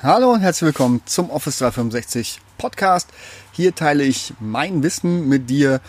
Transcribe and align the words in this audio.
Hallo 0.00 0.32
und 0.32 0.42
herzlich 0.42 0.66
willkommen 0.66 1.02
zum 1.06 1.28
Office 1.28 1.58
365 1.58 2.40
Podcast. 2.56 3.08
Hier 3.50 3.74
teile 3.74 4.04
ich 4.04 4.32
mein 4.38 4.84
Wissen 4.84 5.28
mit 5.28 5.50
dir, 5.50 5.80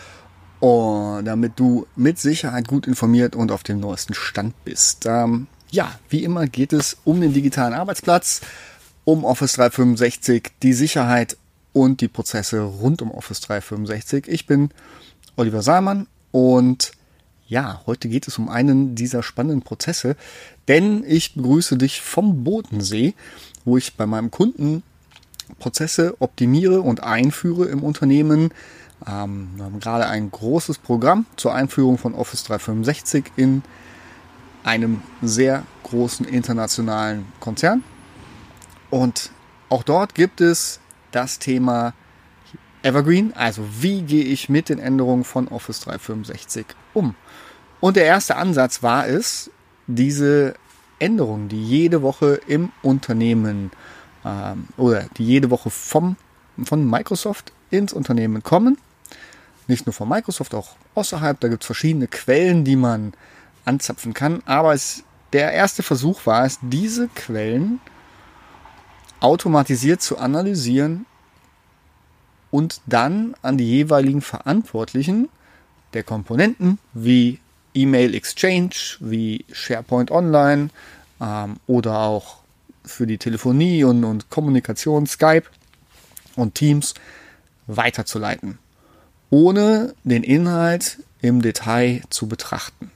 und 0.59 1.25
damit 1.25 1.59
du 1.59 1.85
mit 1.95 2.17
Sicherheit 2.17 2.67
gut 2.67 2.87
informiert 2.87 3.35
und 3.35 3.51
auf 3.51 3.61
dem 3.61 3.79
neuesten 3.79 4.15
Stand 4.15 4.55
bist. 4.65 5.05
Ähm, 5.05 5.45
ja, 5.69 5.91
wie 6.09 6.23
immer 6.23 6.47
geht 6.47 6.73
es 6.73 6.97
um 7.03 7.21
den 7.21 7.33
digitalen 7.33 7.75
Arbeitsplatz, 7.75 8.41
um 9.05 9.23
Office 9.23 9.53
365, 9.53 10.53
die 10.63 10.73
Sicherheit 10.73 11.37
und 11.71 12.01
die 12.01 12.07
Prozesse 12.07 12.61
rund 12.61 13.03
um 13.03 13.11
Office 13.11 13.41
365. 13.41 14.27
Ich 14.27 14.47
bin 14.47 14.71
Oliver 15.35 15.61
Salmann 15.61 16.07
und 16.31 16.93
ja, 17.49 17.81
heute 17.87 18.07
geht 18.09 18.27
es 18.27 18.37
um 18.37 18.47
einen 18.47 18.93
dieser 18.93 19.23
spannenden 19.23 19.63
Prozesse, 19.63 20.15
denn 20.67 21.03
ich 21.05 21.33
begrüße 21.33 21.77
dich 21.77 22.01
vom 22.01 22.43
Bodensee, 22.43 23.15
wo 23.65 23.75
ich 23.75 23.95
bei 23.95 24.05
meinem 24.05 24.29
Kunden 24.29 24.83
Prozesse 25.57 26.15
optimiere 26.19 26.81
und 26.81 27.03
einführe 27.03 27.65
im 27.65 27.81
Unternehmen. 27.81 28.51
Ähm, 29.07 29.49
wir 29.55 29.65
haben 29.65 29.79
gerade 29.79 30.05
ein 30.05 30.29
großes 30.29 30.77
Programm 30.77 31.25
zur 31.37 31.55
Einführung 31.55 31.97
von 31.97 32.13
Office 32.13 32.43
365 32.43 33.31
in 33.35 33.63
einem 34.63 35.01
sehr 35.23 35.63
großen 35.83 36.27
internationalen 36.27 37.25
Konzern. 37.39 37.83
Und 38.91 39.31
auch 39.69 39.81
dort 39.81 40.13
gibt 40.13 40.39
es 40.39 40.79
das 41.11 41.39
Thema 41.39 41.95
Evergreen, 42.81 43.33
also 43.33 43.63
wie 43.81 44.01
gehe 44.03 44.23
ich 44.23 44.49
mit 44.49 44.69
den 44.69 44.79
Änderungen 44.79 45.23
von 45.23 45.47
Office 45.49 45.81
365 45.81 46.65
um. 46.93 47.15
Und 47.79 47.95
der 47.95 48.05
erste 48.05 48.35
Ansatz 48.35 48.83
war 48.83 49.07
es, 49.07 49.51
diese 49.87 50.55
Änderungen, 50.99 51.49
die 51.49 51.63
jede 51.63 52.01
Woche 52.01 52.39
im 52.47 52.71
Unternehmen 52.81 53.71
ähm, 54.25 54.67
oder 54.77 55.05
die 55.17 55.25
jede 55.25 55.49
Woche 55.49 55.69
vom, 55.69 56.15
von 56.63 56.89
Microsoft 56.89 57.51
ins 57.69 57.93
Unternehmen 57.93 58.43
kommen, 58.43 58.77
nicht 59.67 59.85
nur 59.85 59.93
von 59.93 60.09
Microsoft, 60.09 60.53
auch 60.53 60.75
außerhalb, 60.95 61.39
da 61.39 61.47
gibt 61.47 61.63
es 61.63 61.67
verschiedene 61.67 62.07
Quellen, 62.07 62.63
die 62.63 62.75
man 62.75 63.13
anzapfen 63.65 64.13
kann, 64.13 64.41
aber 64.45 64.73
es, 64.73 65.03
der 65.33 65.51
erste 65.53 65.83
Versuch 65.83 66.25
war 66.25 66.45
es, 66.45 66.59
diese 66.61 67.07
Quellen 67.09 67.79
automatisiert 69.19 70.01
zu 70.01 70.17
analysieren 70.17 71.05
und 72.51 72.81
dann 72.85 73.35
an 73.41 73.57
die 73.57 73.65
jeweiligen 73.65 74.21
Verantwortlichen 74.21 75.29
der 75.93 76.03
Komponenten 76.03 76.79
wie 76.93 77.39
E-Mail 77.73 78.15
Exchange 78.15 78.97
wie 78.99 79.45
SharePoint 79.51 80.11
Online 80.11 80.69
ähm, 81.21 81.57
oder 81.67 81.99
auch 81.99 82.37
für 82.83 83.05
die 83.05 83.17
Telefonie 83.17 83.83
und, 83.83 84.03
und 84.03 84.29
Kommunikation 84.29 85.05
Skype 85.05 85.43
und 86.35 86.55
Teams 86.55 86.93
weiterzuleiten, 87.67 88.57
ohne 89.29 89.93
den 90.03 90.23
Inhalt 90.23 90.97
im 91.21 91.41
Detail 91.41 92.01
zu 92.09 92.27
betrachten. 92.27 92.91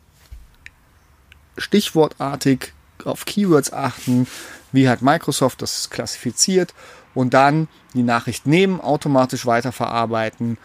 Stichwortartig 1.57 2.73
auf 3.03 3.25
Keywords 3.25 3.71
achten, 3.71 4.27
wie 4.73 4.89
hat 4.89 5.01
Microsoft 5.01 5.61
das 5.61 5.89
klassifiziert 5.89 6.73
und 7.13 7.33
dann 7.33 7.69
die 7.93 8.03
Nachricht 8.03 8.45
nehmen, 8.45 8.81
automatisch 8.81 9.45
weiterverarbeiten 9.45 10.57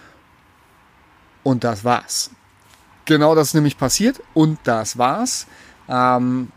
und 1.44 1.62
das 1.62 1.84
war's. 1.84 2.30
Genau 3.04 3.34
das 3.34 3.48
ist 3.48 3.54
nämlich 3.54 3.78
passiert 3.78 4.20
und 4.34 4.58
das 4.64 4.98
war's. 4.98 5.46
Ähm, 5.88 6.50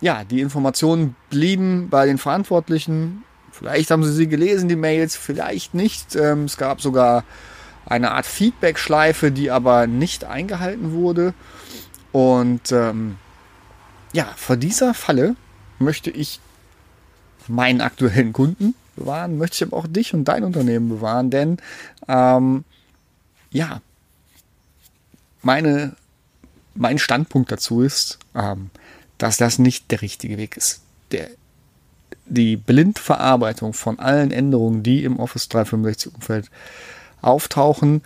ja, 0.00 0.24
die 0.24 0.40
Informationen 0.40 1.14
blieben 1.28 1.90
bei 1.90 2.06
den 2.06 2.18
Verantwortlichen. 2.18 3.24
Vielleicht 3.52 3.90
haben 3.90 4.02
sie 4.02 4.12
sie 4.12 4.28
gelesen, 4.28 4.68
die 4.68 4.76
Mails, 4.76 5.16
vielleicht 5.16 5.74
nicht. 5.74 6.16
Ähm, 6.16 6.44
es 6.44 6.56
gab 6.56 6.80
sogar 6.80 7.24
eine 7.86 8.12
Art 8.12 8.26
Feedback-Schleife, 8.26 9.30
die 9.30 9.50
aber 9.50 9.86
nicht 9.86 10.24
eingehalten 10.24 10.92
wurde. 10.92 11.34
Und 12.12 12.72
ähm, 12.72 13.16
ja, 14.12 14.28
vor 14.36 14.56
dieser 14.56 14.94
Falle 14.94 15.36
möchte 15.78 16.10
ich 16.10 16.40
meinen 17.48 17.80
aktuellen 17.80 18.32
Kunden 18.32 18.74
bewahren, 18.96 19.38
möchte 19.38 19.56
ich 19.56 19.62
aber 19.62 19.76
auch 19.76 19.86
dich 19.86 20.14
und 20.14 20.24
dein 20.24 20.44
Unternehmen 20.44 20.88
bewahren, 20.88 21.30
denn 21.30 21.58
ähm, 22.08 22.64
ja, 23.50 23.80
meine, 25.42 25.96
mein 26.74 26.98
Standpunkt 26.98 27.50
dazu 27.50 27.82
ist, 27.82 28.18
ähm, 28.34 28.70
dass 29.18 29.36
das 29.36 29.58
nicht 29.58 29.90
der 29.90 30.02
richtige 30.02 30.38
Weg 30.38 30.56
ist. 30.56 30.82
Der, 31.12 31.28
die 32.26 32.56
Blindverarbeitung 32.56 33.72
von 33.72 33.98
allen 33.98 34.30
Änderungen, 34.30 34.82
die 34.82 35.04
im 35.04 35.18
Office 35.18 35.48
365 35.48 36.14
Umfeld 36.14 36.50
auftauchen, 37.20 38.02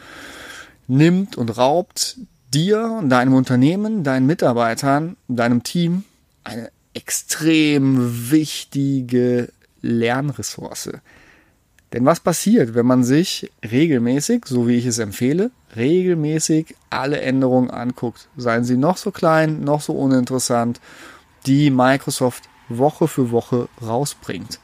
nimmt 0.86 1.36
und 1.36 1.56
raubt 1.56 2.18
dir 2.52 2.98
und 2.98 3.10
deinem 3.10 3.34
Unternehmen, 3.34 4.04
deinen 4.04 4.26
Mitarbeitern, 4.26 5.16
deinem 5.28 5.62
Team 5.62 6.04
eine 6.44 6.70
extrem 6.94 8.30
wichtige 8.30 9.48
Lernressource. 9.82 10.92
Denn 11.92 12.04
was 12.04 12.18
passiert, 12.18 12.74
wenn 12.74 12.86
man 12.86 13.04
sich 13.04 13.52
regelmäßig, 13.62 14.46
so 14.46 14.66
wie 14.66 14.76
ich 14.76 14.86
es 14.86 14.98
empfehle, 14.98 15.52
regelmäßig 15.76 16.74
alle 16.90 17.20
Änderungen 17.20 17.70
anguckt, 17.70 18.28
seien 18.36 18.64
sie 18.64 18.76
noch 18.76 18.96
so 18.96 19.12
klein, 19.12 19.60
noch 19.60 19.80
so 19.80 19.92
uninteressant, 19.92 20.80
die 21.46 21.70
Microsoft 21.70 22.44
Woche 22.68 23.06
für 23.06 23.30
Woche 23.30 23.68
rausbringt. 23.80 24.58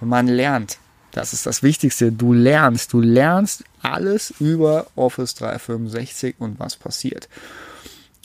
Man 0.00 0.28
lernt, 0.28 0.78
das 1.10 1.32
ist 1.32 1.46
das 1.46 1.62
Wichtigste, 1.62 2.12
du 2.12 2.32
lernst, 2.32 2.92
du 2.92 3.00
lernst 3.00 3.64
alles 3.82 4.32
über 4.38 4.86
Office 4.94 5.34
365 5.34 6.36
und 6.38 6.60
was 6.60 6.76
passiert. 6.76 7.28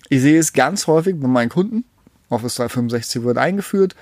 Ich 0.09 0.21
sehe 0.21 0.37
es 0.37 0.53
ganz 0.53 0.85
häufig 0.85 1.19
bei 1.19 1.27
meinen 1.27 1.49
Kunden. 1.49 1.85
Office 2.33 2.55
365 2.55 3.23
wird 3.23 3.37
eingeführt. 3.37 3.95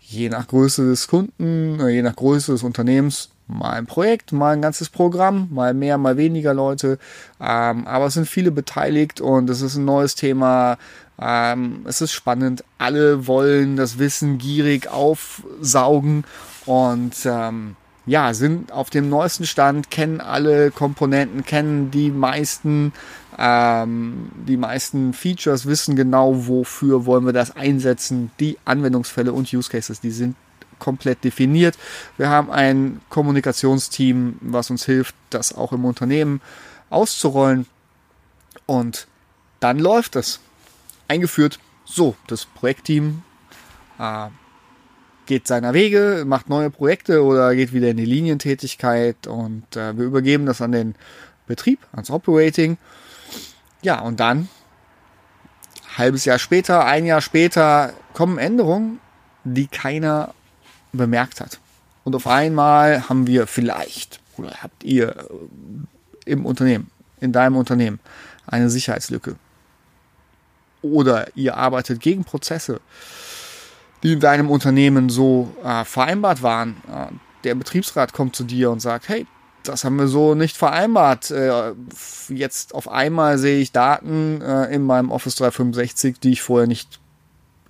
Je 0.00 0.28
nach 0.28 0.46
Größe 0.46 0.88
des 0.88 1.08
Kunden, 1.08 1.80
je 1.88 2.02
nach 2.02 2.14
Größe 2.14 2.52
des 2.52 2.62
Unternehmens 2.62 3.30
mal 3.48 3.72
ein 3.72 3.86
Projekt, 3.86 4.32
mal 4.32 4.52
ein 4.52 4.62
ganzes 4.62 4.88
Programm, 4.88 5.48
mal 5.50 5.74
mehr, 5.74 5.98
mal 5.98 6.16
weniger 6.16 6.54
Leute. 6.54 6.98
Ähm, 7.40 7.86
aber 7.86 8.06
es 8.06 8.14
sind 8.14 8.28
viele 8.28 8.50
beteiligt 8.50 9.20
und 9.20 9.50
es 9.50 9.62
ist 9.62 9.76
ein 9.76 9.84
neues 9.84 10.14
Thema. 10.14 10.78
Ähm, 11.18 11.84
es 11.86 12.00
ist 12.00 12.12
spannend. 12.12 12.64
Alle 12.78 13.26
wollen 13.26 13.76
das 13.76 13.98
Wissen 13.98 14.38
gierig 14.38 14.88
aufsaugen 14.88 16.24
und 16.66 17.14
ähm, 17.24 17.76
ja, 18.06 18.34
sind 18.34 18.70
auf 18.70 18.88
dem 18.88 19.08
neuesten 19.08 19.46
Stand, 19.46 19.90
kennen 19.90 20.20
alle 20.20 20.70
Komponenten, 20.70 21.44
kennen 21.44 21.90
die 21.90 22.10
meisten, 22.10 22.92
ähm, 23.38 24.30
die 24.46 24.56
meisten 24.56 25.12
Features, 25.12 25.66
wissen 25.66 25.96
genau, 25.96 26.46
wofür 26.46 27.04
wollen 27.06 27.26
wir 27.26 27.32
das 27.32 27.54
einsetzen. 27.54 28.30
Die 28.40 28.58
Anwendungsfälle 28.64 29.32
und 29.32 29.52
Use 29.52 29.70
Cases, 29.70 30.00
die 30.00 30.10
sind 30.10 30.36
komplett 30.78 31.24
definiert. 31.24 31.76
Wir 32.16 32.28
haben 32.28 32.50
ein 32.50 33.00
Kommunikationsteam, 33.08 34.36
was 34.40 34.70
uns 34.70 34.84
hilft, 34.84 35.14
das 35.30 35.54
auch 35.54 35.72
im 35.72 35.84
Unternehmen 35.84 36.40
auszurollen. 36.90 37.66
Und 38.66 39.06
dann 39.60 39.78
läuft 39.78 40.16
es. 40.16 40.40
Eingeführt. 41.08 41.60
So, 41.84 42.16
das 42.26 42.46
Projektteam 42.46 43.22
äh, 43.98 44.28
geht 45.26 45.46
seiner 45.46 45.72
Wege, 45.72 46.24
macht 46.26 46.48
neue 46.48 46.70
Projekte 46.70 47.22
oder 47.22 47.54
geht 47.54 47.72
wieder 47.72 47.88
in 47.90 47.96
die 47.96 48.04
Linientätigkeit 48.04 49.26
und 49.26 49.76
äh, 49.76 49.96
wir 49.96 50.04
übergeben 50.04 50.46
das 50.46 50.60
an 50.60 50.72
den 50.72 50.94
Betrieb, 51.46 51.80
ans 51.92 52.10
Operating. 52.10 52.78
Ja, 53.82 54.00
und 54.00 54.20
dann, 54.20 54.48
halbes 55.96 56.24
Jahr 56.24 56.38
später, 56.38 56.84
ein 56.84 57.06
Jahr 57.06 57.20
später, 57.20 57.92
kommen 58.14 58.38
Änderungen, 58.38 59.00
die 59.44 59.66
keiner 59.66 60.34
bemerkt 60.92 61.40
hat. 61.40 61.60
Und 62.04 62.14
auf 62.14 62.26
einmal 62.26 63.08
haben 63.08 63.26
wir 63.26 63.46
vielleicht 63.46 64.20
oder 64.38 64.50
habt 64.62 64.84
ihr 64.84 65.08
äh, 65.16 66.30
im 66.30 66.46
Unternehmen, 66.46 66.90
in 67.20 67.32
deinem 67.32 67.56
Unternehmen 67.56 68.00
eine 68.46 68.70
Sicherheitslücke. 68.70 69.36
Oder 70.82 71.28
ihr 71.36 71.56
arbeitet 71.56 72.00
gegen 72.00 72.24
Prozesse, 72.24 72.80
die 74.02 74.12
in 74.12 74.20
deinem 74.20 74.50
Unternehmen 74.50 75.08
so 75.08 75.54
äh, 75.64 75.84
vereinbart 75.84 76.42
waren. 76.42 76.76
Äh, 76.92 77.12
der 77.44 77.54
Betriebsrat 77.54 78.12
kommt 78.12 78.36
zu 78.36 78.44
dir 78.44 78.70
und 78.70 78.80
sagt, 78.80 79.08
hey, 79.08 79.26
das 79.68 79.84
haben 79.84 79.96
wir 79.96 80.08
so 80.08 80.34
nicht 80.34 80.56
vereinbart. 80.56 81.30
Äh, 81.30 81.72
jetzt 82.28 82.74
auf 82.74 82.88
einmal 82.88 83.38
sehe 83.38 83.60
ich 83.60 83.72
Daten 83.72 84.40
äh, 84.40 84.74
in 84.74 84.82
meinem 84.82 85.10
Office 85.10 85.36
365, 85.36 86.18
die 86.20 86.32
ich 86.32 86.42
vorher 86.42 86.66
nicht, 86.66 87.00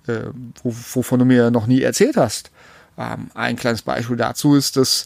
äh, 0.07 0.27
wovon 0.63 1.19
du 1.19 1.25
mir 1.25 1.51
noch 1.51 1.67
nie 1.67 1.81
erzählt 1.81 2.17
hast. 2.17 2.51
Ähm, 2.97 3.29
ein 3.33 3.55
kleines 3.55 3.81
Beispiel 3.81 4.17
dazu 4.17 4.55
ist, 4.55 4.77
dass 4.77 5.05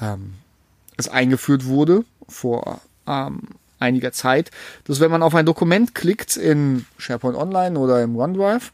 ähm, 0.00 0.34
es 0.96 1.08
eingeführt 1.08 1.66
wurde 1.66 2.04
vor 2.28 2.80
ähm, 3.06 3.40
einiger 3.78 4.12
Zeit, 4.12 4.50
dass 4.84 5.00
wenn 5.00 5.10
man 5.10 5.22
auf 5.22 5.34
ein 5.34 5.46
Dokument 5.46 5.94
klickt 5.94 6.36
in 6.36 6.86
SharePoint 6.98 7.36
Online 7.36 7.78
oder 7.78 8.02
im 8.02 8.16
OneDrive, 8.16 8.72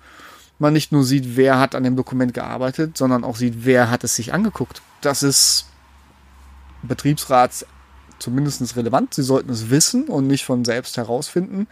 man 0.58 0.72
nicht 0.72 0.93
nur 0.93 1.04
sieht, 1.04 1.36
wer 1.36 1.58
hat 1.58 1.75
an 1.75 1.84
dem 1.84 1.96
Dokument 1.96 2.34
gearbeitet, 2.34 2.96
sondern 2.96 3.25
auch 3.25 3.36
sieht, 3.36 3.64
wer 3.64 3.90
hat 3.90 4.04
es 4.04 4.14
sich 4.14 4.32
angeguckt. 4.32 4.82
Das 5.00 5.22
ist 5.22 5.69
Betriebsrats 6.82 7.67
zumindest 8.19 8.77
relevant. 8.77 9.15
Sie 9.15 9.23
sollten 9.23 9.50
es 9.50 9.71
wissen 9.71 10.09
und 10.09 10.27
nicht 10.27 10.44
von 10.44 10.65
selbst 10.65 10.97
herausfinden. 10.97 11.67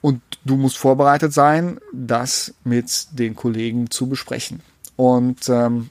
Und 0.00 0.22
du 0.44 0.56
musst 0.56 0.78
vorbereitet 0.78 1.32
sein, 1.32 1.78
das 1.92 2.54
mit 2.64 3.18
den 3.18 3.36
Kollegen 3.36 3.90
zu 3.90 4.08
besprechen. 4.08 4.60
Und 4.96 5.48
ähm, 5.48 5.90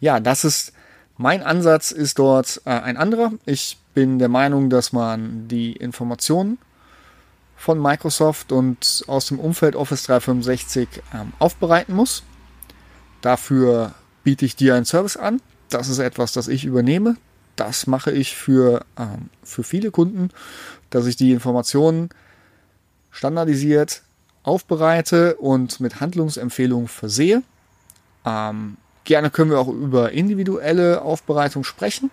ja, 0.00 0.20
das 0.20 0.44
ist 0.44 0.72
mein 1.18 1.42
Ansatz 1.42 1.92
ist 1.92 2.18
dort 2.18 2.60
äh, 2.66 2.70
ein 2.70 2.96
anderer. 2.96 3.32
Ich 3.46 3.78
bin 3.94 4.18
der 4.18 4.28
Meinung, 4.28 4.68
dass 4.68 4.92
man 4.92 5.48
die 5.48 5.72
Informationen 5.72 6.58
von 7.56 7.80
Microsoft 7.80 8.52
und 8.52 9.02
aus 9.06 9.26
dem 9.26 9.40
Umfeld 9.40 9.76
Office 9.76 10.02
365 10.04 10.88
ähm, 11.14 11.32
aufbereiten 11.38 11.94
muss. 11.94 12.22
Dafür 13.22 13.94
biete 14.24 14.44
ich 14.44 14.56
dir 14.56 14.74
einen 14.74 14.84
Service 14.84 15.16
an. 15.16 15.40
Das 15.68 15.88
ist 15.88 15.98
etwas, 15.98 16.32
das 16.32 16.48
ich 16.48 16.64
übernehme. 16.64 17.16
Das 17.56 17.86
mache 17.86 18.12
ich 18.12 18.36
für, 18.36 18.84
ähm, 18.98 19.30
für 19.42 19.62
viele 19.62 19.90
Kunden, 19.90 20.30
dass 20.90 21.06
ich 21.06 21.16
die 21.16 21.32
Informationen 21.32 22.10
standardisiert 23.10 24.02
aufbereite 24.42 25.36
und 25.36 25.80
mit 25.80 26.00
Handlungsempfehlungen 26.00 26.86
versehe. 26.86 27.42
Ähm, 28.24 28.76
gerne 29.04 29.30
können 29.30 29.50
wir 29.50 29.58
auch 29.58 29.68
über 29.68 30.12
individuelle 30.12 31.02
Aufbereitung 31.02 31.64
sprechen. 31.64 32.10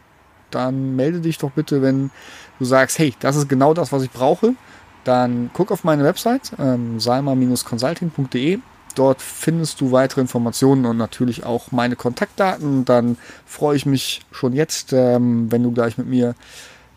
Dann 0.50 0.96
melde 0.96 1.20
dich 1.20 1.38
doch 1.38 1.52
bitte, 1.52 1.82
wenn 1.82 2.12
du 2.60 2.66
sagst, 2.66 2.98
hey, 3.00 3.14
das 3.20 3.36
ist 3.36 3.50
genau 3.50 3.74
das, 3.74 3.92
was 3.92 4.04
ich 4.04 4.12
brauche. 4.12 4.56
Dann 5.04 5.50
guck 5.54 5.72
auf 5.72 5.84
meine 5.84 6.04
Website, 6.04 6.54
ähm, 6.58 7.00
salma-consulting.de. 7.00 8.60
Dort 8.96 9.22
findest 9.22 9.82
du 9.82 9.92
weitere 9.92 10.22
Informationen 10.22 10.86
und 10.86 10.98
natürlich 10.98 11.46
auch 11.46 11.72
meine 11.72 11.96
Kontaktdaten. 11.96 12.86
Dann 12.86 13.18
freue 13.46 13.76
ich 13.76 13.86
mich 13.86 14.22
schon 14.32 14.54
jetzt, 14.54 14.94
ähm, 14.94 15.52
wenn 15.52 15.64
du 15.64 15.72
gleich 15.72 15.98
mit 15.98 16.08
mir 16.08 16.36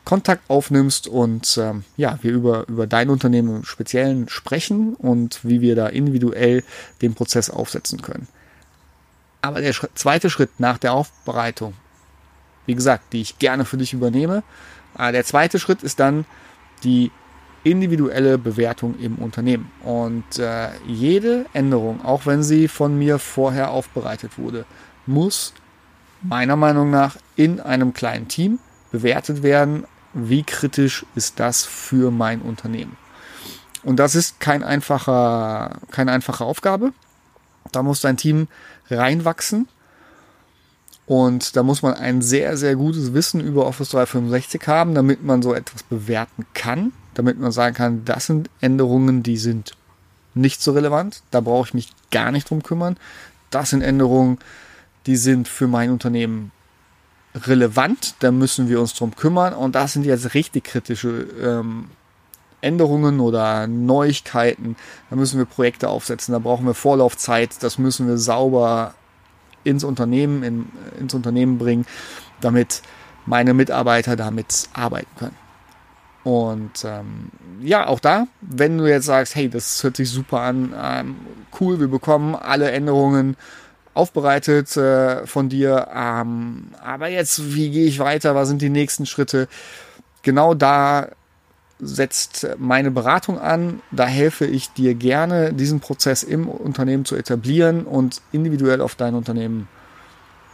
Kontakt 0.04 0.48
aufnimmst 0.48 1.08
und 1.08 1.58
ähm, 1.60 1.84
ja, 1.96 2.18
wir 2.22 2.32
über, 2.32 2.68
über 2.68 2.86
dein 2.86 3.10
Unternehmen 3.10 3.56
im 3.56 3.64
Speziellen 3.64 4.28
sprechen 4.28 4.94
und 4.94 5.40
wie 5.42 5.60
wir 5.60 5.74
da 5.74 5.88
individuell 5.88 6.62
den 7.02 7.14
Prozess 7.14 7.50
aufsetzen 7.50 8.02
können. 8.02 8.28
Aber 9.42 9.60
der 9.60 9.72
Schritt, 9.72 9.98
zweite 9.98 10.30
Schritt 10.30 10.60
nach 10.60 10.78
der 10.78 10.92
Aufbereitung, 10.92 11.74
wie 12.66 12.76
gesagt, 12.76 13.12
die 13.12 13.20
ich 13.20 13.40
gerne 13.40 13.64
für 13.64 13.78
dich 13.78 13.94
übernehme, 13.94 14.44
äh, 14.96 15.10
der 15.10 15.24
zweite 15.24 15.58
Schritt 15.58 15.82
ist 15.82 15.98
dann 15.98 16.24
die 16.84 17.10
individuelle 17.66 18.38
Bewertung 18.38 18.98
im 18.98 19.16
Unternehmen. 19.16 19.70
Und 19.82 20.38
äh, 20.38 20.68
jede 20.86 21.46
Änderung, 21.52 22.04
auch 22.04 22.26
wenn 22.26 22.42
sie 22.42 22.68
von 22.68 22.96
mir 22.98 23.18
vorher 23.18 23.70
aufbereitet 23.70 24.38
wurde, 24.38 24.64
muss 25.06 25.52
meiner 26.22 26.56
Meinung 26.56 26.90
nach 26.90 27.16
in 27.34 27.60
einem 27.60 27.92
kleinen 27.92 28.28
Team 28.28 28.58
bewertet 28.92 29.42
werden 29.42 29.84
wie 30.16 30.42
kritisch 30.42 31.04
ist 31.14 31.38
das 31.38 31.64
für 31.64 32.10
mein 32.10 32.40
Unternehmen. 32.40 32.96
Und 33.82 33.96
das 33.96 34.14
ist 34.14 34.40
kein 34.40 34.64
einfacher, 34.64 35.76
keine 35.90 36.12
einfache 36.12 36.42
Aufgabe. 36.42 36.92
Da 37.70 37.82
muss 37.82 38.00
dein 38.00 38.16
Team 38.16 38.48
reinwachsen. 38.90 39.68
Und 41.06 41.56
da 41.56 41.62
muss 41.62 41.82
man 41.82 41.94
ein 41.94 42.20
sehr, 42.20 42.56
sehr 42.56 42.74
gutes 42.74 43.14
Wissen 43.14 43.40
über 43.40 43.66
Office 43.66 43.90
365 43.90 44.66
haben, 44.66 44.94
damit 44.94 45.22
man 45.22 45.40
so 45.40 45.54
etwas 45.54 45.82
bewerten 45.84 46.46
kann. 46.52 46.92
Damit 47.14 47.38
man 47.38 47.52
sagen 47.52 47.74
kann, 47.74 48.04
das 48.04 48.26
sind 48.26 48.50
Änderungen, 48.60 49.22
die 49.22 49.38
sind 49.38 49.72
nicht 50.34 50.60
so 50.60 50.72
relevant. 50.72 51.22
Da 51.30 51.40
brauche 51.40 51.68
ich 51.68 51.74
mich 51.74 51.92
gar 52.10 52.32
nicht 52.32 52.50
drum 52.50 52.62
kümmern. 52.62 52.96
Das 53.50 53.70
sind 53.70 53.82
Änderungen, 53.82 54.38
die 55.06 55.16
sind 55.16 55.48
für 55.48 55.68
mein 55.68 55.90
Unternehmen 55.90 56.50
relevant, 57.46 58.14
da 58.20 58.30
müssen 58.30 58.68
wir 58.68 58.80
uns 58.80 58.94
drum 58.94 59.14
kümmern 59.14 59.52
und 59.52 59.74
das 59.74 59.92
sind 59.92 60.06
jetzt 60.06 60.34
richtig 60.34 60.64
kritische 60.64 61.26
ähm, 61.40 61.90
Änderungen 62.60 63.20
oder 63.20 63.66
Neuigkeiten. 63.66 64.76
Da 65.10 65.16
müssen 65.16 65.38
wir 65.38 65.44
Projekte 65.44 65.88
aufsetzen, 65.88 66.32
da 66.32 66.38
brauchen 66.38 66.66
wir 66.66 66.74
Vorlaufzeit, 66.74 67.62
das 67.62 67.78
müssen 67.78 68.08
wir 68.08 68.18
sauber 68.18 68.94
ins 69.66 69.84
Unternehmen, 69.84 70.42
in, 70.42 70.66
ins 70.98 71.12
Unternehmen 71.12 71.58
bringen, 71.58 71.84
damit 72.40 72.82
meine 73.26 73.52
Mitarbeiter 73.52 74.16
damit 74.16 74.68
arbeiten 74.72 75.10
können. 75.18 75.36
Und 76.22 76.84
ähm, 76.84 77.30
ja, 77.60 77.86
auch 77.86 78.00
da, 78.00 78.26
wenn 78.40 78.78
du 78.78 78.86
jetzt 78.86 79.06
sagst, 79.06 79.34
hey, 79.36 79.48
das 79.48 79.82
hört 79.82 79.96
sich 79.96 80.10
super 80.10 80.40
an, 80.40 80.74
ähm, 80.80 81.16
cool, 81.60 81.78
wir 81.78 81.88
bekommen 81.88 82.34
alle 82.34 82.70
Änderungen 82.70 83.36
aufbereitet 83.94 84.76
äh, 84.76 85.26
von 85.26 85.48
dir. 85.48 85.88
Ähm, 85.94 86.68
aber 86.82 87.08
jetzt, 87.08 87.54
wie 87.54 87.70
gehe 87.70 87.86
ich 87.86 87.98
weiter? 87.98 88.34
Was 88.34 88.48
sind 88.48 88.60
die 88.60 88.70
nächsten 88.70 89.06
Schritte? 89.06 89.48
Genau 90.22 90.54
da 90.54 91.08
setzt 91.78 92.48
meine 92.58 92.90
Beratung 92.90 93.38
an. 93.38 93.80
Da 93.90 94.06
helfe 94.06 94.46
ich 94.46 94.72
dir 94.72 94.94
gerne, 94.94 95.52
diesen 95.52 95.80
Prozess 95.80 96.22
im 96.22 96.48
Unternehmen 96.48 97.04
zu 97.04 97.16
etablieren 97.16 97.84
und 97.84 98.22
individuell 98.32 98.80
auf 98.80 98.94
dein 98.94 99.14
Unternehmen 99.14 99.68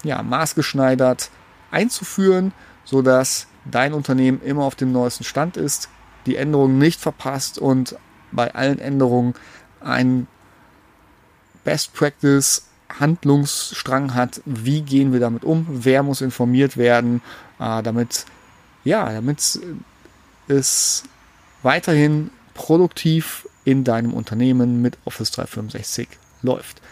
ja, 0.03 0.23
maßgeschneidert 0.23 1.31
einzuführen, 1.71 2.53
sodass 2.85 3.47
dein 3.65 3.93
Unternehmen 3.93 4.43
immer 4.43 4.65
auf 4.65 4.75
dem 4.75 4.93
neuesten 4.93 5.25
Stand 5.25 5.57
ist, 5.57 5.89
die 6.27 6.37
Änderungen 6.37 6.79
nicht 6.79 7.01
verpasst 7.01 7.59
und 7.59 7.97
bei 8.33 8.55
allen 8.55 8.79
Änderungen 8.79 9.35
ein 9.81 10.27
Best 11.65 11.95
Practice 11.95 12.67
Handlungsstrang 12.99 14.15
hat, 14.15 14.43
wie 14.45 14.83
gehen 14.83 15.13
wir 15.13 15.21
damit 15.21 15.45
um, 15.45 15.67
wer 15.69 16.03
muss 16.03 16.21
informiert 16.21 16.77
werden, 16.77 17.23
äh, 17.59 17.83
damit 17.83 18.27
ja, 18.85 19.13
damit 19.13 19.61
es 20.53 21.05
weiterhin 21.63 22.31
produktiv 22.55 23.49
in 23.65 23.85
deinem 23.85 24.13
Unternehmen 24.13 24.83
mit 24.83 24.99
Office 25.05 25.31
365 25.33 26.09
läuft. 26.43 26.83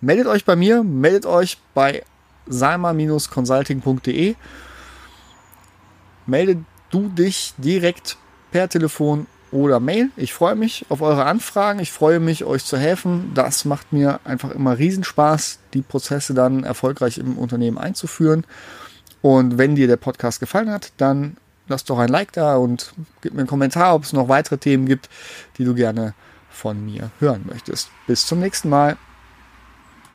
Meldet 0.00 0.26
euch 0.26 0.44
bei 0.44 0.56
mir, 0.56 0.82
meldet 0.82 1.26
euch 1.26 1.58
bei 1.74 2.04
salma-consulting.de. 2.46 4.34
Meldet 6.26 6.58
du 6.90 7.08
dich 7.08 7.54
direkt 7.58 8.16
per 8.50 8.68
Telefon 8.68 9.26
oder 9.50 9.80
Mail. 9.80 10.10
Ich 10.16 10.32
freue 10.32 10.54
mich 10.54 10.86
auf 10.88 11.00
eure 11.00 11.24
Anfragen. 11.24 11.80
Ich 11.80 11.90
freue 11.90 12.20
mich, 12.20 12.44
euch 12.44 12.64
zu 12.64 12.76
helfen. 12.76 13.32
Das 13.34 13.64
macht 13.64 13.92
mir 13.92 14.20
einfach 14.24 14.50
immer 14.50 14.78
Riesenspaß, 14.78 15.58
die 15.74 15.82
Prozesse 15.82 16.34
dann 16.34 16.64
erfolgreich 16.64 17.18
im 17.18 17.36
Unternehmen 17.38 17.78
einzuführen. 17.78 18.44
Und 19.20 19.58
wenn 19.58 19.74
dir 19.74 19.86
der 19.86 19.96
Podcast 19.96 20.40
gefallen 20.40 20.70
hat, 20.70 20.92
dann 20.96 21.36
lass 21.68 21.84
doch 21.84 21.98
ein 21.98 22.08
Like 22.08 22.32
da 22.32 22.56
und 22.56 22.92
gib 23.20 23.34
mir 23.34 23.40
einen 23.40 23.48
Kommentar, 23.48 23.94
ob 23.94 24.04
es 24.04 24.12
noch 24.12 24.28
weitere 24.28 24.58
Themen 24.58 24.86
gibt, 24.86 25.08
die 25.58 25.64
du 25.64 25.74
gerne 25.74 26.14
von 26.50 26.84
mir 26.84 27.10
hören 27.20 27.44
möchtest. 27.46 27.90
Bis 28.06 28.26
zum 28.26 28.40
nächsten 28.40 28.68
Mal. 28.68 28.96